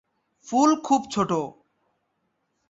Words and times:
ফুল 0.47 0.69
খুব 0.83 1.01
ছোট। 1.11 1.31